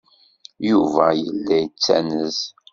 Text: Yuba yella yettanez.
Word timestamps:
Yuba 0.69 1.05
yella 1.21 1.55
yettanez. 1.63 2.39